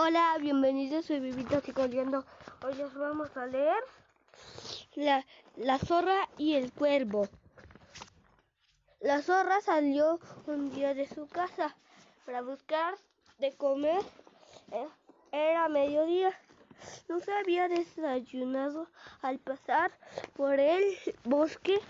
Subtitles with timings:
[0.00, 2.24] Hola, bienvenidos a Vivito Psicoliendo.
[2.64, 3.82] Hoy les vamos a leer
[4.94, 7.28] la, la zorra y el cuervo.
[9.00, 11.76] La zorra salió un día de su casa
[12.24, 12.94] para buscar
[13.40, 14.00] de comer.
[14.70, 14.86] Eh,
[15.32, 16.30] Era mediodía.
[17.08, 18.86] No se había desayunado.
[19.20, 19.90] Al pasar
[20.36, 21.80] por el bosque,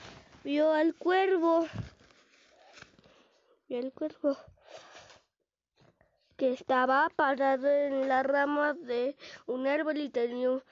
[0.45, 1.67] vio al cuervo.
[3.69, 4.39] Vio al cuervo
[6.39, 10.63] que estaba parado en la rama de un árbol y tenía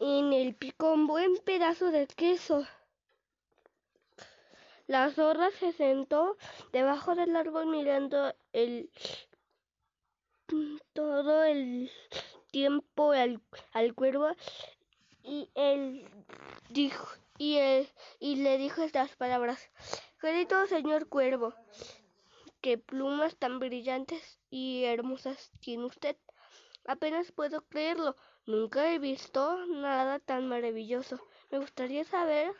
[0.00, 2.66] en el pico un buen pedazo de queso.
[4.88, 6.36] La zorra se sentó
[6.72, 8.90] debajo del árbol mirando el
[10.92, 11.88] todo el
[12.50, 13.40] tiempo al,
[13.72, 14.30] al cuervo
[15.22, 16.04] y él
[16.68, 17.06] dijo
[17.38, 17.60] y,
[18.18, 19.70] y le dijo estas palabras
[20.20, 21.54] querido señor cuervo
[22.60, 26.16] qué plumas tan brillantes y hermosas tiene usted.
[26.86, 31.20] Apenas puedo creerlo nunca he visto nada tan maravilloso.
[31.50, 32.52] Me gustaría saber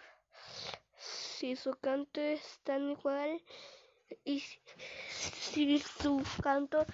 [0.96, 3.42] si su canto es tan igual
[4.24, 4.42] y
[5.10, 6.84] si su canto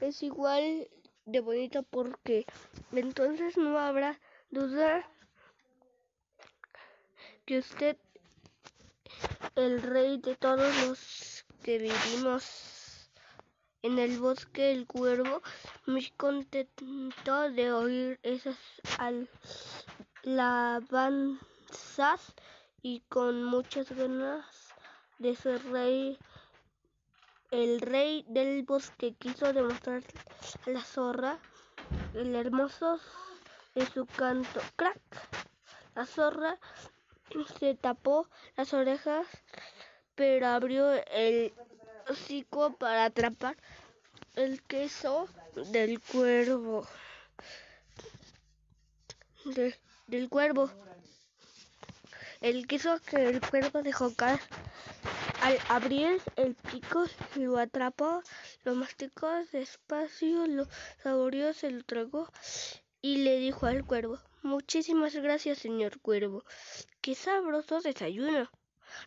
[0.00, 0.88] es igual
[1.24, 2.46] de bonito porque
[2.92, 4.18] entonces no habrá
[4.50, 5.08] duda
[7.46, 7.96] que usted
[9.54, 10.98] el rey de todos los
[11.62, 13.08] que vivimos
[13.82, 15.42] en el bosque el cuervo
[15.86, 18.56] muy contento de oír esas
[20.24, 21.40] alabanzas
[22.82, 24.44] y con muchas ganas
[25.18, 26.18] de ser rey.
[27.52, 30.02] El rey del bosque quiso demostrar
[30.66, 31.38] a la zorra
[32.14, 32.98] el hermoso
[33.74, 34.60] de su canto.
[34.76, 35.00] ¡Crack!
[35.94, 36.58] La zorra
[37.58, 39.26] se tapó las orejas,
[40.14, 41.52] pero abrió el
[42.08, 43.56] hocico para atrapar
[44.34, 45.28] el queso
[45.70, 46.86] del cuervo.
[49.44, 49.74] De,
[50.06, 50.70] del cuervo
[52.42, 54.40] el queso que el cuervo dejó caer.
[55.42, 57.04] Al abrir el pico
[57.36, 58.22] lo atrapó,
[58.64, 60.66] lo masticó despacio, lo
[61.02, 62.28] saboreó, se lo tragó
[63.00, 66.44] y le dijo al cuervo, muchísimas gracias señor cuervo,
[67.00, 68.50] qué sabroso desayuno.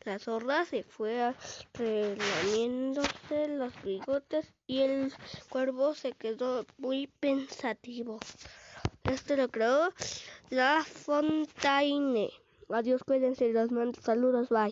[0.03, 1.33] La zorra se fue
[1.73, 5.13] relamiéndose los bigotes y el
[5.49, 8.19] cuervo se quedó muy pensativo.
[9.03, 9.91] Esto lo creó
[10.49, 12.31] La Fontaine.
[12.69, 14.59] Adiós, cuídense los mando saludos, bye.